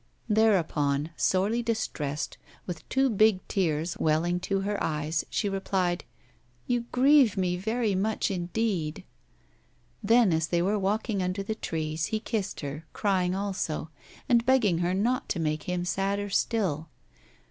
Thereupon, 0.29 1.11
sorely 1.15 1.61
distressed, 1.61 2.39
with 2.65 2.89
two 2.89 3.07
big 3.07 3.47
tears 3.47 3.95
welling 3.99 4.39
to 4.49 4.61
her 4.61 4.83
eyes, 4.83 5.23
she 5.29 5.47
replied: 5.47 6.05
'You 6.65 6.85
grieve 6.91 7.37
me 7.37 7.55
very 7.55 7.93
much 7.93 8.31
indeed.' 8.31 9.03
Then, 10.01 10.33
as 10.33 10.47
they 10.47 10.63
were 10.63 10.79
walking 10.79 11.21
under 11.21 11.43
the 11.43 11.53
trees, 11.53 12.07
he 12.07 12.19
kissed 12.19 12.61
her, 12.61 12.87
crying 12.93 13.35
also, 13.35 13.91
and 14.27 14.43
begging 14.43 14.79
her 14.79 14.95
not 14.95 15.29
to 15.29 15.39
make 15.39 15.69
him 15.69 15.85
sadder 15.85 16.31
still. 16.31 16.89